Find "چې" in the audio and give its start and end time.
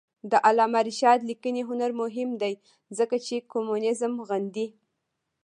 3.25-3.45